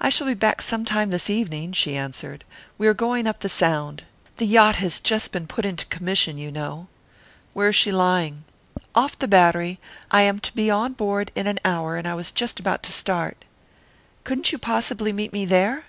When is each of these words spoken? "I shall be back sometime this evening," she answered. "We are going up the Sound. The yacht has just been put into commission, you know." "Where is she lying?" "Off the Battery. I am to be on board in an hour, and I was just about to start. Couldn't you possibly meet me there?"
"I 0.00 0.10
shall 0.10 0.28
be 0.28 0.34
back 0.34 0.62
sometime 0.62 1.10
this 1.10 1.28
evening," 1.28 1.72
she 1.72 1.96
answered. 1.96 2.44
"We 2.78 2.86
are 2.86 2.94
going 2.94 3.26
up 3.26 3.40
the 3.40 3.48
Sound. 3.48 4.04
The 4.36 4.46
yacht 4.46 4.76
has 4.76 5.00
just 5.00 5.32
been 5.32 5.48
put 5.48 5.64
into 5.64 5.86
commission, 5.86 6.38
you 6.38 6.52
know." 6.52 6.86
"Where 7.52 7.70
is 7.70 7.74
she 7.74 7.90
lying?" 7.90 8.44
"Off 8.94 9.18
the 9.18 9.26
Battery. 9.26 9.80
I 10.08 10.22
am 10.22 10.38
to 10.38 10.54
be 10.54 10.70
on 10.70 10.92
board 10.92 11.32
in 11.34 11.48
an 11.48 11.58
hour, 11.64 11.96
and 11.96 12.06
I 12.06 12.14
was 12.14 12.30
just 12.30 12.60
about 12.60 12.84
to 12.84 12.92
start. 12.92 13.44
Couldn't 14.22 14.52
you 14.52 14.58
possibly 14.58 15.12
meet 15.12 15.32
me 15.32 15.44
there?" 15.44 15.86